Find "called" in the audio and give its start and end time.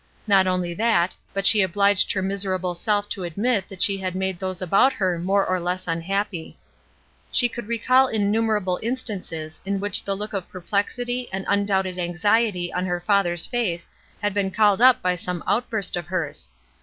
14.79-14.81